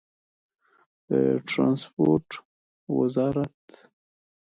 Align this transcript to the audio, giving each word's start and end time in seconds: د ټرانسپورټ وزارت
د 1.09 1.11
ټرانسپورټ 1.47 2.29
وزارت 2.95 3.57